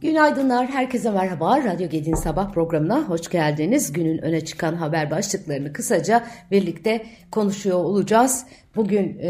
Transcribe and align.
Günaydınlar, 0.00 0.66
herkese 0.66 1.10
merhaba. 1.10 1.64
Radyo 1.64 1.88
Gedin 1.88 2.14
Sabah 2.14 2.52
programına 2.52 3.02
hoş 3.02 3.28
geldiniz. 3.28 3.92
Günün 3.92 4.18
öne 4.18 4.44
çıkan 4.44 4.74
haber 4.74 5.10
başlıklarını 5.10 5.72
kısaca 5.72 6.24
birlikte 6.50 7.06
konuşuyor 7.30 7.78
olacağız. 7.78 8.46
Bugün 8.76 9.18
e, 9.18 9.28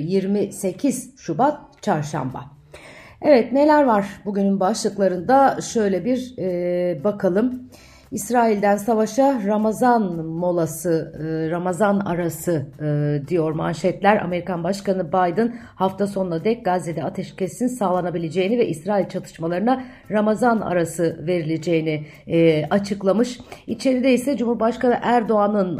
28 0.00 1.14
Şubat 1.16 1.82
Çarşamba. 1.82 2.44
Evet 3.22 3.52
neler 3.52 3.84
var 3.84 4.06
bugünün 4.24 4.60
başlıklarında 4.60 5.60
şöyle 5.60 6.04
bir 6.04 6.34
e, 6.38 7.04
bakalım. 7.04 7.70
İsrail'den 8.10 8.76
savaşa 8.76 9.40
Ramazan 9.46 10.26
molası, 10.26 11.12
e, 11.18 11.50
Ramazan 11.50 12.00
arası 12.00 12.66
e, 12.80 13.28
diyor 13.28 13.52
manşetler. 13.52 14.16
Amerikan 14.24 14.64
Başkanı 14.64 15.08
Biden 15.08 15.56
hafta 15.74 16.06
sonuna 16.06 16.44
dek 16.44 16.64
Gazze'de 16.64 17.04
ateşkesin 17.04 17.66
sağlanabileceğini 17.66 18.58
ve 18.58 18.68
İsrail 18.68 19.08
çatışmalarına 19.08 19.84
Ramazan 20.10 20.60
arası 20.60 21.26
verileceğini 21.26 22.06
e, 22.26 22.64
açıklamış. 22.70 23.40
İçeride 23.66 24.12
ise 24.12 24.36
Cumhurbaşkanı 24.36 24.98
Erdoğan'ın 25.02 25.76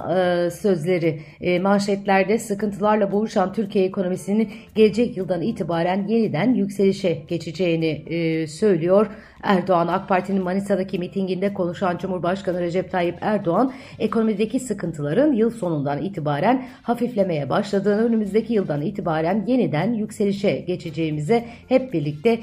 sözleri 0.50 1.20
manşetlerde 1.60 2.38
sıkıntılarla 2.38 3.12
boğuşan 3.12 3.52
Türkiye 3.52 3.84
ekonomisinin 3.84 4.50
gelecek 4.74 5.16
yıldan 5.16 5.42
itibaren 5.42 6.06
yeniden 6.06 6.54
yükselişe 6.54 7.12
geçeceğini 7.28 8.04
söylüyor. 8.48 9.06
Erdoğan 9.42 9.88
AK 9.88 10.08
Parti'nin 10.08 10.42
Manisa'daki 10.42 10.98
mitinginde 10.98 11.54
konuşan 11.54 11.98
Cumhurbaşkanı 11.98 12.15
Recep 12.60 12.90
Tayyip 12.90 13.18
Erdoğan 13.20 13.72
ekonomideki 13.98 14.60
sıkıntıların 14.60 15.32
yıl 15.32 15.50
sonundan 15.50 16.02
itibaren 16.02 16.66
hafiflemeye 16.82 17.50
başladığını 17.50 18.02
önümüzdeki 18.02 18.52
yıldan 18.52 18.82
itibaren 18.82 19.44
yeniden 19.46 19.92
yükselişe 19.92 20.56
geçeceğimize 20.56 21.44
hep 21.68 21.92
birlikte 21.92 22.40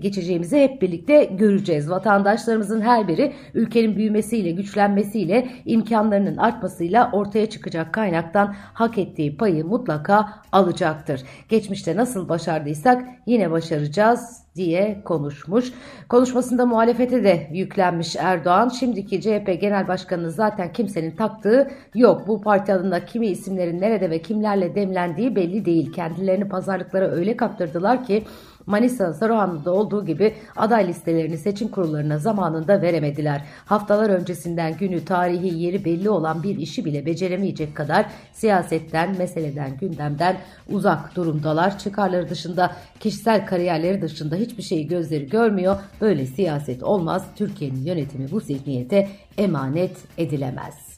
geçeceğimizi 0.00 0.58
hep 0.58 0.82
birlikte 0.82 1.24
göreceğiz. 1.24 1.90
Vatandaşlarımızın 1.90 2.80
her 2.80 3.08
biri 3.08 3.32
ülkenin 3.54 3.96
büyümesiyle, 3.96 4.50
güçlenmesiyle, 4.50 5.48
imkanlarının 5.64 6.36
artmasıyla 6.36 7.10
ortaya 7.12 7.50
çıkacak 7.50 7.92
kaynaktan 7.92 8.54
hak 8.74 8.98
ettiği 8.98 9.36
payı 9.36 9.64
mutlaka 9.66 10.28
alacaktır. 10.52 11.22
Geçmişte 11.48 11.96
nasıl 11.96 12.28
başardıysak 12.28 13.04
yine 13.26 13.50
başaracağız 13.50 14.42
diye 14.56 15.02
konuşmuş. 15.04 15.72
Konuşmasında 16.08 16.66
muhalefete 16.66 17.24
de 17.24 17.48
yüklenmiş 17.52 18.16
Erdoğan. 18.16 18.68
Şimdiki 18.68 19.20
CHP 19.20 19.60
Genel 19.60 19.88
Başkanı 19.88 20.30
zaten 20.30 20.72
kimsenin 20.72 21.16
taktığı 21.16 21.70
yok. 21.94 22.28
Bu 22.28 22.40
parti 22.40 22.72
adında 22.72 23.04
kimi 23.04 23.26
isimlerin 23.26 23.80
nerede 23.80 24.10
ve 24.10 24.22
kimlerle 24.22 24.74
demlendiği 24.74 25.36
belli 25.36 25.64
değil. 25.64 25.92
Kendilerini 25.92 26.48
pazarlıklara 26.48 27.08
öyle 27.08 27.36
kaptırdılar 27.36 28.04
ki 28.04 28.24
Manisa 28.66 29.12
Saruhanlı'da 29.12 29.72
olduğu 29.72 30.06
gibi 30.06 30.34
aday 30.56 30.88
listelerini 30.88 31.38
seçim 31.38 31.68
kurullarına 31.68 32.18
zamanında 32.18 32.82
veremediler. 32.82 33.44
Haftalar 33.64 34.10
öncesinden 34.10 34.76
günü, 34.76 35.04
tarihi, 35.04 35.58
yeri 35.58 35.84
belli 35.84 36.10
olan 36.10 36.42
bir 36.42 36.58
işi 36.58 36.84
bile 36.84 37.06
beceremeyecek 37.06 37.76
kadar 37.76 38.06
siyasetten, 38.32 39.18
meseleden, 39.18 39.76
gündemden 39.76 40.36
uzak 40.70 41.16
durumdalar. 41.16 41.78
Çıkarları 41.78 42.28
dışında, 42.30 42.72
kişisel 43.00 43.46
kariyerleri 43.46 44.02
dışında 44.02 44.36
hiçbir 44.36 44.62
şeyi 44.62 44.86
gözleri 44.86 45.28
görmüyor. 45.28 45.76
Böyle 46.00 46.26
siyaset 46.26 46.82
olmaz. 46.82 47.26
Türkiye'nin 47.36 47.84
yönetimi 47.84 48.30
bu 48.30 48.40
zihniyete 48.40 49.08
emanet 49.38 49.96
edilemez. 50.18 50.91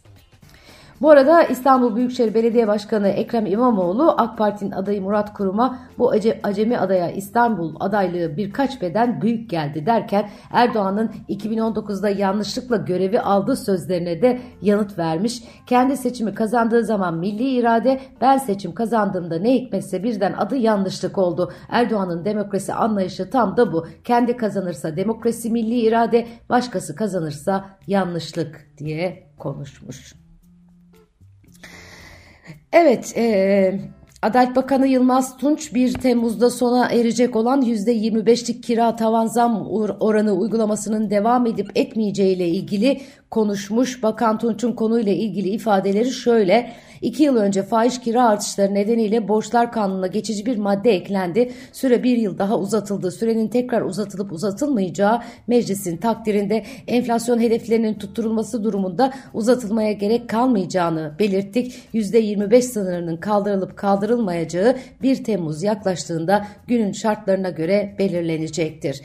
Bu 1.05 1.11
arada 1.11 1.43
İstanbul 1.43 1.97
Büyükşehir 1.97 2.35
Belediye 2.35 2.69
Başkanı 2.69 3.09
Ekrem 3.09 3.47
İmamoğlu 3.47 4.15
AK 4.19 4.39
Parti'nin 4.39 4.71
adayı 4.71 5.03
Murat 5.03 5.35
Kurum'a 5.35 5.79
bu 5.99 6.13
acemi 6.43 6.79
adaya 6.79 7.11
İstanbul 7.11 7.77
adaylığı 7.81 8.37
birkaç 8.37 8.83
beden 8.83 9.23
büyük 9.23 9.51
geldi 9.51 9.87
derken 9.87 10.31
Erdoğan'ın 10.53 11.11
2019'da 11.29 12.09
yanlışlıkla 12.09 12.77
görevi 12.77 13.21
aldığı 13.21 13.57
sözlerine 13.57 14.23
de 14.23 14.41
yanıt 14.63 14.99
vermiş. 14.99 15.43
Kendi 15.67 15.97
seçimi 15.97 16.35
kazandığı 16.35 16.85
zaman 16.85 17.15
milli 17.15 17.51
irade 17.51 18.01
ben 18.21 18.39
seçim 18.39 18.75
kazandığımda 18.75 19.39
ne 19.39 19.55
hikmetse 19.55 20.03
birden 20.03 20.33
adı 20.33 20.57
yanlışlık 20.57 21.19
oldu. 21.19 21.53
Erdoğan'ın 21.69 22.25
demokrasi 22.25 22.75
anlayışı 22.75 23.31
tam 23.31 23.57
da 23.57 23.73
bu. 23.73 23.87
Kendi 24.05 24.37
kazanırsa 24.37 24.97
demokrasi 24.97 25.51
milli 25.51 25.81
irade 25.81 26.27
başkası 26.49 26.95
kazanırsa 26.97 27.65
yanlışlık 27.87 28.69
diye 28.79 29.27
konuşmuş. 29.39 30.24
Evet, 32.73 33.13
e, 33.17 33.81
Adalet 34.25 34.57
Bakanı 34.57 34.87
Yılmaz 34.87 35.37
Tunç 35.37 35.75
1 35.75 35.93
Temmuz'da 35.93 36.51
sona 36.51 36.89
erecek 36.89 37.37
olan 37.37 37.63
%25'lik 37.63 38.63
kira 38.63 38.97
tavan 38.97 39.27
zam 39.27 39.67
oranı 40.01 40.33
uygulamasının 40.33 41.11
devam 41.11 41.47
edip 41.47 41.71
etmeyeceği 41.75 42.37
ile 42.37 42.49
ilgili 42.49 43.01
konuşmuş. 43.31 44.03
Bakan 44.03 44.39
Tunç'un 44.39 44.73
konuyla 44.73 45.13
ilgili 45.13 45.49
ifadeleri 45.49 46.11
şöyle. 46.11 46.73
2 47.05 47.23
yıl 47.23 47.37
önce 47.37 47.63
fahiş 47.63 48.01
kira 48.01 48.29
artışları 48.29 48.75
nedeniyle 48.75 49.29
borçlar 49.29 49.73
kanununa 49.73 50.07
geçici 50.07 50.47
bir 50.47 50.57
madde 50.57 50.91
eklendi. 50.91 51.53
Süre 51.73 52.03
bir 52.03 52.17
yıl 52.17 52.39
daha 52.39 52.59
uzatıldı. 52.59 53.11
Sürenin 53.11 53.49
tekrar 53.49 53.83
uzatılıp 53.83 54.33
uzatılmayacağı 54.33 55.21
meclisin 55.47 55.97
takdirinde 55.97 56.65
enflasyon 56.87 57.41
hedeflerinin 57.41 57.95
tutturulması 57.95 58.65
durumunda 58.65 59.13
uzatılmaya 59.35 59.93
gerek 59.93 60.29
kalmayacağını 60.29 61.15
belirttik. 61.19 61.75
%25 61.95 62.63
sınırının 62.63 63.17
kaldırılıp 63.17 63.77
kaldırılmayacağı 63.77 64.77
1 65.03 65.25
Temmuz 65.25 65.63
yaklaştığında 65.63 66.47
günün 66.67 66.93
şartlarına 66.93 67.51
göre 67.51 67.95
belirlenecektir. 67.99 69.01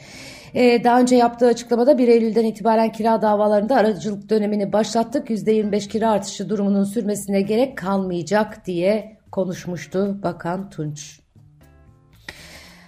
Ee, 0.55 0.83
daha 0.83 0.99
önce 0.99 1.15
yaptığı 1.15 1.47
açıklamada 1.47 1.97
1 1.97 2.07
Eylül'den 2.07 2.45
itibaren 2.45 2.91
kira 2.91 3.21
davalarında 3.21 3.75
aracılık 3.75 4.29
dönemini 4.29 4.73
başlattık. 4.73 5.29
%25 5.29 5.87
kira 5.87 6.11
artışı 6.11 6.49
durumunun 6.49 6.83
sürmesine 6.83 7.41
gerek 7.41 7.77
kalmayacak 7.77 8.65
diye 8.65 9.17
konuşmuştu 9.31 10.19
Bakan 10.23 10.69
Tunç. 10.69 11.28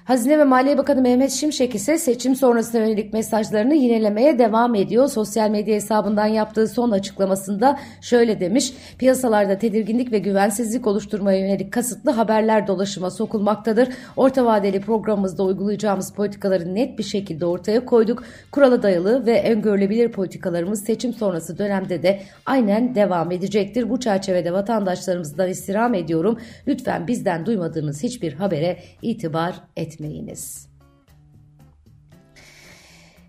Hazine 0.05 0.39
ve 0.39 0.43
Maliye 0.43 0.77
Bakanı 0.77 1.01
Mehmet 1.01 1.31
Şimşek 1.31 1.75
ise 1.75 1.97
seçim 1.97 2.35
sonrasına 2.35 2.81
yönelik 2.81 3.13
mesajlarını 3.13 3.75
yinelemeye 3.75 4.39
devam 4.39 4.75
ediyor. 4.75 5.07
Sosyal 5.07 5.49
medya 5.49 5.75
hesabından 5.75 6.25
yaptığı 6.25 6.67
son 6.67 6.91
açıklamasında 6.91 7.79
şöyle 8.01 8.39
demiş. 8.39 8.73
Piyasalarda 8.97 9.57
tedirginlik 9.57 10.11
ve 10.11 10.19
güvensizlik 10.19 10.87
oluşturmaya 10.87 11.39
yönelik 11.39 11.73
kasıtlı 11.73 12.11
haberler 12.11 12.67
dolaşıma 12.67 13.11
sokulmaktadır. 13.11 13.89
Orta 14.17 14.45
vadeli 14.45 14.81
programımızda 14.81 15.43
uygulayacağımız 15.43 16.13
politikaları 16.13 16.75
net 16.75 16.99
bir 16.99 17.03
şekilde 17.03 17.45
ortaya 17.45 17.85
koyduk. 17.85 18.23
Kurala 18.51 18.83
dayalı 18.83 19.25
ve 19.25 19.51
öngörülebilir 19.51 20.11
politikalarımız 20.11 20.83
seçim 20.83 21.13
sonrası 21.13 21.57
dönemde 21.57 22.03
de 22.03 22.21
aynen 22.45 22.95
devam 22.95 23.31
edecektir. 23.31 23.89
Bu 23.89 23.99
çerçevede 23.99 24.53
vatandaşlarımızdan 24.53 25.49
istirham 25.49 25.93
ediyorum. 25.93 26.39
Lütfen 26.67 27.07
bizden 27.07 27.45
duymadığınız 27.45 28.03
hiçbir 28.03 28.33
habere 28.33 28.77
itibar 29.01 29.55
etmeyin 29.75 29.90
etmeyiniz. 29.91 30.70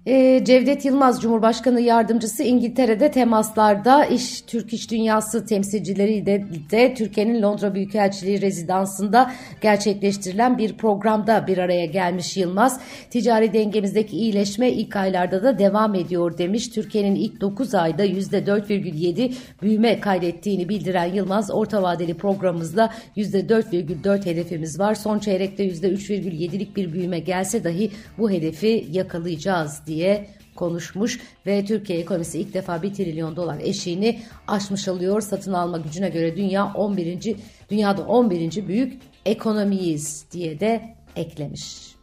Ee, 0.07 0.43
Cevdet 0.45 0.85
Yılmaz 0.85 1.23
Cumhurbaşkanı 1.23 1.81
Yardımcısı 1.81 2.43
İngiltere'de 2.43 3.11
temaslarda 3.11 4.05
iş 4.05 4.41
Türk 4.41 4.73
İş 4.73 4.91
Dünyası 4.91 5.47
temsilcileri 5.47 6.27
de, 6.27 6.45
de 6.71 6.95
Türkiye'nin 6.95 7.43
Londra 7.43 7.75
Büyükelçiliği 7.75 8.41
rezidansında 8.41 9.33
gerçekleştirilen 9.61 10.59
bir 10.59 10.77
programda 10.77 11.47
bir 11.47 11.59
araya 11.59 11.87
gelmiş 11.87 12.37
Yılmaz. 12.37 12.81
Ticari 13.11 13.53
dengemizdeki 13.53 14.17
iyileşme 14.17 14.71
ilk 14.71 14.97
aylarda 14.97 15.43
da 15.43 15.59
devam 15.59 15.95
ediyor 15.95 16.39
demiş. 16.39 16.69
Türkiye'nin 16.69 17.15
ilk 17.15 17.41
9 17.41 17.75
ayda 17.75 18.07
%4,7 18.07 19.33
büyüme 19.63 20.01
kaydettiğini 20.01 20.69
bildiren 20.69 21.15
Yılmaz 21.15 21.51
orta 21.51 21.83
vadeli 21.83 22.15
programımızda 22.15 22.93
%4,4 23.17 24.27
hedefimiz 24.27 24.79
var. 24.79 24.95
Son 24.95 25.19
çeyrekte 25.19 25.67
%3,7'lik 25.67 26.77
bir 26.77 26.93
büyüme 26.93 27.19
gelse 27.19 27.65
dahi 27.65 27.91
bu 28.19 28.31
hedefi 28.31 28.87
yakalayacağız 28.91 29.83
diye 29.87 29.92
diye 29.93 30.27
konuşmuş 30.55 31.21
ve 31.47 31.65
Türkiye 31.65 31.99
ekonomisi 31.99 32.41
ilk 32.41 32.55
defa 32.55 32.83
1 32.83 32.95
trilyon 32.95 33.37
dolar 33.37 33.61
eşiğini 33.61 34.23
aşmış 34.49 34.89
alıyor. 34.89 35.21
Satın 35.21 35.53
alma 35.53 35.79
gücüne 35.79 36.09
göre 36.09 36.37
dünya 36.37 36.73
11. 36.75 37.37
dünyada 37.71 38.03
11. 38.03 38.69
büyük 38.69 39.03
ekonomiyiz 39.27 40.25
diye 40.33 40.61
de 40.61 40.97
eklemiş. 41.17 41.95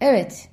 Evet. 0.00 0.48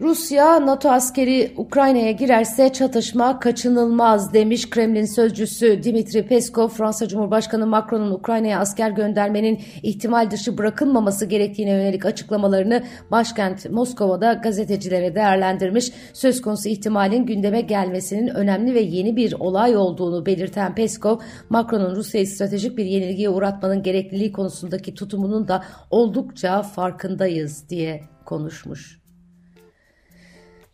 Rusya, 0.00 0.66
NATO 0.66 0.90
askeri 0.90 1.52
Ukrayna'ya 1.56 2.10
girerse 2.10 2.72
çatışma 2.72 3.38
kaçınılmaz 3.38 4.32
demiş 4.32 4.70
Kremlin 4.70 5.04
sözcüsü 5.04 5.82
Dimitri 5.82 6.26
Peskov. 6.26 6.68
Fransa 6.68 7.08
Cumhurbaşkanı 7.08 7.66
Macron'un 7.66 8.10
Ukrayna'ya 8.10 8.60
asker 8.60 8.90
göndermenin 8.90 9.60
ihtimal 9.82 10.30
dışı 10.30 10.58
bırakılmaması 10.58 11.26
gerektiğine 11.26 11.70
yönelik 11.70 12.06
açıklamalarını 12.06 12.82
başkent 13.10 13.70
Moskova'da 13.70 14.32
gazetecilere 14.32 15.14
değerlendirmiş. 15.14 15.92
Söz 16.12 16.42
konusu 16.42 16.68
ihtimalin 16.68 17.26
gündeme 17.26 17.60
gelmesinin 17.60 18.28
önemli 18.28 18.74
ve 18.74 18.80
yeni 18.80 19.16
bir 19.16 19.32
olay 19.32 19.76
olduğunu 19.76 20.26
belirten 20.26 20.74
Peskov, 20.74 21.18
Macron'un 21.50 21.96
Rusya'yı 21.96 22.26
stratejik 22.26 22.78
bir 22.78 22.84
yenilgiye 22.84 23.28
uğratmanın 23.28 23.82
gerekliliği 23.82 24.32
konusundaki 24.32 24.94
tutumunun 24.94 25.48
da 25.48 25.64
oldukça 25.90 26.62
farkındayız 26.62 27.68
diye 27.68 28.02
konuşmuş. 28.24 29.07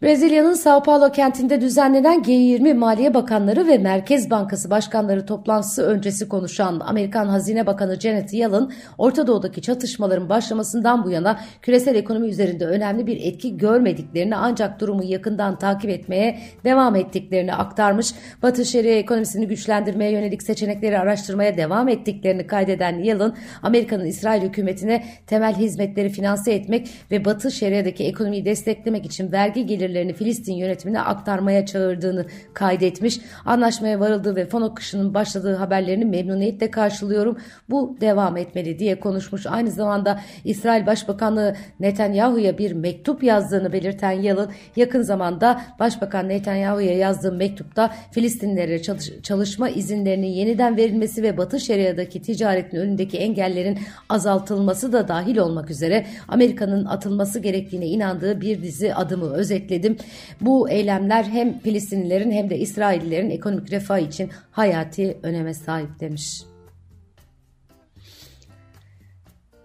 Brezilya'nın 0.05 0.55
Sao 0.55 0.83
Paulo 0.83 1.13
kentinde 1.13 1.61
düzenlenen 1.61 2.23
G20 2.23 2.75
Maliye 2.75 3.15
Bakanları 3.15 3.67
ve 3.67 3.79
Merkez 3.79 4.31
Bankası 4.31 4.71
Başkanları 4.71 5.27
toplantısı 5.27 5.83
öncesi 5.83 6.29
konuşan 6.29 6.81
Amerikan 6.81 7.27
Hazine 7.27 7.67
Bakanı 7.67 8.01
Janet 8.01 8.33
Yellen, 8.33 8.71
Orta 8.99 9.27
Doğu'daki 9.27 9.63
çatışmaların 9.63 10.29
başlamasından 10.29 11.05
bu 11.05 11.11
yana 11.11 11.41
küresel 11.63 11.95
ekonomi 11.95 12.29
üzerinde 12.29 12.67
önemli 12.67 13.07
bir 13.07 13.21
etki 13.23 13.57
görmediklerini 13.57 14.37
ancak 14.37 14.81
durumu 14.81 15.05
yakından 15.05 15.59
takip 15.59 15.91
etmeye 15.91 16.39
devam 16.65 16.97
ettiklerini 16.97 17.55
aktarmış. 17.55 18.15
Batı 18.43 18.65
Şeria 18.65 18.95
ekonomisini 18.95 19.49
güçlendirmeye 19.49 20.11
yönelik 20.11 20.43
seçenekleri 20.43 20.99
araştırmaya 20.99 21.57
devam 21.57 21.89
ettiklerini 21.89 22.47
kaydeden 22.47 22.99
Yellen, 22.99 23.37
Amerika'nın 23.63 24.05
İsrail 24.05 24.43
hükümetine 24.43 25.05
temel 25.27 25.55
hizmetleri 25.55 26.09
finanse 26.09 26.53
etmek 26.53 26.89
ve 27.11 27.25
Batı 27.25 27.51
Şeria'daki 27.51 28.05
ekonomiyi 28.05 28.45
desteklemek 28.45 29.07
için 29.07 29.33
vergi 29.33 29.67
gelirleri 29.67 29.94
gelirlerini 29.95 30.13
Filistin 30.13 30.55
yönetimine 30.55 31.01
aktarmaya 31.01 31.67
çağırdığını 31.67 32.27
kaydetmiş. 32.55 33.21
Anlaşmaya 33.45 34.01
varıldığı 34.01 34.37
ve 34.37 34.47
fon 34.47 34.63
akışının 34.63 35.15
başladığı 35.15 35.55
haberlerini 35.55 36.05
memnuniyetle 36.05 36.71
karşılıyorum. 36.71 37.39
Bu 37.71 37.97
devam 38.01 38.37
etmeli 38.37 38.79
diye 38.79 39.01
konuşmuş. 39.01 39.47
Aynı 39.47 39.71
zamanda 39.71 40.21
İsrail 40.45 40.87
Başbakanı 40.87 41.57
Netanyahu'ya 41.81 42.59
bir 42.59 42.73
mektup 42.73 43.23
yazdığını 43.23 43.73
belirten 43.73 44.11
Yalın 44.11 44.51
yakın 44.77 45.03
zamanda 45.03 45.61
Başbakan 45.79 46.29
Netanyahu'ya 46.29 46.99
yazdığı 46.99 47.33
mektupta 47.33 47.95
Filistinlere 48.11 48.83
çalış 48.83 49.11
çalışma 49.23 49.69
izinlerinin 49.69 50.27
yeniden 50.27 50.77
verilmesi 50.77 51.23
ve 51.23 51.37
Batı 51.37 51.61
Şeria'daki 51.61 52.23
ticaretin 52.23 52.77
önündeki 52.77 53.19
engellerin 53.19 53.79
azaltılması 54.09 54.93
da 54.93 55.09
dahil 55.09 55.37
olmak 55.37 55.71
üzere 55.71 56.07
Amerika'nın 56.29 56.85
atılması 56.85 57.39
gerektiğine 57.39 57.87
inandığı 57.87 58.41
bir 58.41 58.63
dizi 58.63 58.95
adımı 58.95 59.35
özetledi 59.35 59.74
dedim. 59.75 59.97
Bu 60.41 60.71
eylemler 60.71 61.25
hem 61.25 61.59
Filistinlilerin 61.59 62.31
hem 62.31 62.51
de 62.51 62.59
İsraillilerin 62.59 63.31
ekonomik 63.31 63.71
refah 63.71 63.99
için 63.99 64.31
hayati 64.51 65.19
öneme 65.23 65.55
sahip 65.55 66.01
demiş. 66.01 66.43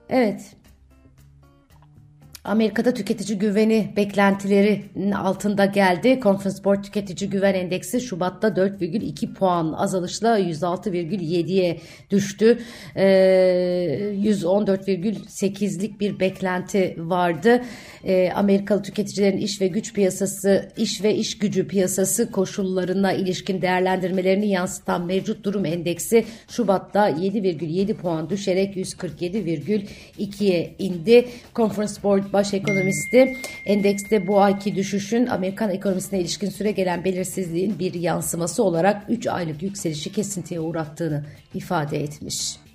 Evet, 0.10 0.56
Amerika'da 2.44 2.94
tüketici 2.94 3.40
güveni 3.40 3.94
beklentilerinin 3.96 5.12
altında 5.12 5.66
geldi. 5.66 6.20
Conference 6.24 6.64
Board 6.64 6.84
Tüketici 6.84 7.30
Güven 7.30 7.54
Endeksi 7.54 8.02
Şubat'ta 8.02 8.48
4,2 8.48 9.34
puan 9.34 9.74
azalışla 9.74 10.40
106,7'ye 10.40 11.80
düştü. 12.12 12.60
Ee, 12.96 13.04
114,8'lik 14.16 16.00
bir 16.00 16.20
beklenti 16.20 16.96
vardı. 16.98 17.62
Ee, 18.04 18.32
Amerikalı 18.36 18.84
tüketicilerin 18.84 19.38
iş 19.38 19.62
ve 19.62 19.68
güç 19.68 19.94
piyasası, 19.94 20.72
iş 20.78 21.04
ve 21.04 21.16
iş 21.16 21.38
gücü 21.38 21.68
piyasası 21.68 22.32
koşullarına 22.32 23.14
ilişkin 23.14 23.62
değerlendirmelerini 23.62 24.50
yansıtan 24.50 25.06
mevcut 25.06 25.44
durum 25.44 25.66
endeksi 25.66 26.26
Şubat'ta 26.50 27.10
7,7 27.10 27.94
puan 27.94 28.30
düşerek 28.30 28.76
147,2'ye 28.76 30.76
indi. 30.80 31.26
Conference 31.56 32.04
Board 32.04 32.30
baş 32.40 32.54
ekonomisti 32.54 33.38
endekste 33.66 34.28
bu 34.28 34.42
ayki 34.42 34.76
düşüşün 34.76 35.28
Amerikan 35.28 35.70
ekonomisine 35.70 36.20
ilişkin 36.20 36.50
süre 36.50 36.72
gelen 36.72 37.04
belirsizliğin 37.04 37.80
bir 37.80 37.94
yansıması 37.94 38.64
olarak 38.64 39.06
3 39.10 39.28
aylık 39.28 39.64
yükselişi 39.64 40.12
kesintiye 40.12 40.60
uğrattığını 40.60 41.26
ifade 41.54 42.04
etmiş. 42.04 42.69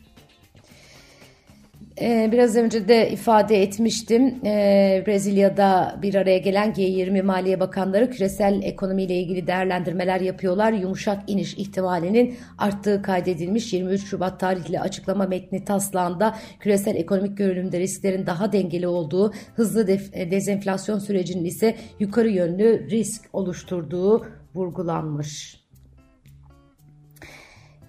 Ee, 2.00 2.28
biraz 2.32 2.56
önce 2.56 2.88
de 2.88 3.10
ifade 3.10 3.62
etmiştim. 3.62 4.40
Ee, 4.44 5.04
Brezilya'da 5.06 5.98
bir 6.02 6.14
araya 6.14 6.38
gelen 6.38 6.72
G20 6.72 7.22
Maliye 7.22 7.60
Bakanları 7.60 8.10
küresel 8.10 8.62
ekonomiyle 8.62 9.14
ilgili 9.14 9.46
değerlendirmeler 9.46 10.20
yapıyorlar. 10.20 10.72
Yumuşak 10.72 11.22
iniş 11.26 11.54
ihtimalinin 11.54 12.36
arttığı 12.58 13.02
kaydedilmiş 13.02 13.72
23 13.72 14.04
Şubat 14.04 14.40
tarihli 14.40 14.80
açıklama 14.80 15.26
metni 15.26 15.64
taslağında 15.64 16.36
küresel 16.60 16.96
ekonomik 16.96 17.38
görünümde 17.38 17.80
risklerin 17.80 18.26
daha 18.26 18.52
dengeli 18.52 18.88
olduğu, 18.88 19.32
hızlı 19.56 19.88
dezenflasyon 20.30 20.98
sürecinin 20.98 21.44
ise 21.44 21.76
yukarı 21.98 22.28
yönlü 22.28 22.90
risk 22.90 23.24
oluşturduğu 23.32 24.26
vurgulanmış. 24.54 25.63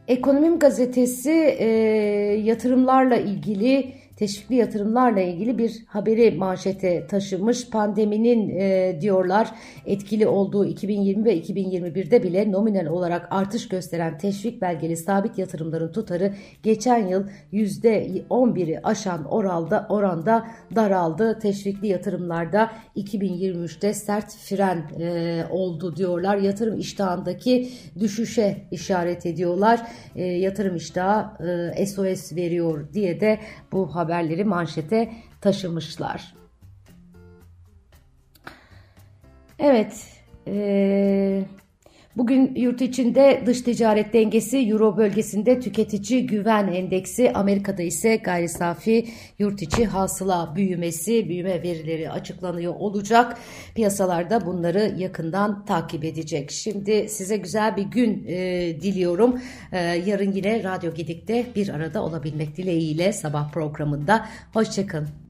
Ekonomim 0.07 0.60
gazetesi 0.60 1.31
e, 1.60 1.68
yatırımlarla 2.44 3.16
ilgili 3.16 3.94
teşvikli 4.16 4.56
yatırımlarla 4.56 5.22
ilgili 5.22 5.58
bir 5.58 5.84
haberi 5.88 6.32
manşete 6.32 7.08
taşımış. 7.08 7.70
Pandeminin 7.70 8.50
e, 8.50 8.98
diyorlar 9.02 9.52
etkili 9.86 10.28
olduğu 10.28 10.66
2020 10.66 11.26
ve 11.26 11.38
2021'de 11.40 12.24
bile 12.24 12.52
nominal 12.52 12.86
olarak 12.86 13.28
artış 13.32 13.68
gösteren 13.68 14.18
teşvik 14.18 14.62
belgeli 14.62 14.98
sabit 14.98 15.38
yatırımların 15.38 15.92
tutarı 15.92 16.34
geçen 16.64 17.08
yıl 17.08 17.24
%11'i 17.54 18.80
aşan 18.84 19.26
oranda, 19.26 19.88
oranda 19.90 20.48
daraldı. 20.76 21.40
Teşvikli 21.40 21.88
yatırımlarda 21.88 22.72
2023'te 22.96 23.94
sert 23.94 24.36
fren 24.36 24.78
e, 25.00 25.44
oldu 25.52 25.96
diyorlar. 25.96 26.38
Yatırım 26.38 26.80
iştahındaki 26.80 27.70
düşüşe 28.00 28.58
işaret 28.72 29.26
ediyorlar. 29.26 29.88
E, 30.16 30.24
yatırım 30.24 30.76
iştahı 30.76 31.74
e, 31.78 31.86
SOS 31.86 32.36
veriyor 32.36 32.94
diye 32.94 33.22
de 33.22 33.40
bu 33.72 33.96
haber 33.96 34.05
haberleri 34.06 34.44
manşete 34.44 35.13
taşımışlar. 35.42 36.36
Evet, 39.60 40.22
e, 40.48 41.46
bugün 42.16 42.56
yurt 42.56 42.82
içinde 42.82 43.44
dış 43.46 43.62
ticaret 43.62 44.14
dengesi 44.14 44.58
Euro 44.58 44.98
bölgesinde 44.98 45.60
tüketici 45.60 46.28
güven 46.28 46.68
endeksi, 46.68 47.34
Amerika'da 47.34 47.82
ise 47.84 48.16
gayri 48.16 48.50
safi 48.50 49.08
yurt 49.40 49.62
içi 49.62 49.86
hasıla 49.86 50.56
büyümesi, 50.56 51.30
büyüme 51.30 51.64
verileri 51.64 52.12
açıklanıyor 52.12 52.76
olacak. 52.76 53.38
Piyasalarda 53.76 54.46
bunları 54.46 54.96
yakından 54.98 55.66
takip 55.66 56.04
edecek. 56.04 56.52
Şimdi 56.52 57.10
size 57.10 57.38
güzel 57.38 57.78
bir 57.78 57.84
gün 57.84 58.26
e, 58.28 58.38
diliyorum. 58.82 59.39
E, 59.72 59.80
yarın 59.80 60.32
yine 60.32 60.63
Radyo 60.63 60.94
Gedik'te 60.94 61.46
bir 61.56 61.70
arada 61.70 62.04
olabilmek 62.04 62.58
dileğiyle 62.58 63.13
sabah 63.13 63.51
programında. 63.51 64.25
Hoşçakalın. 64.54 65.25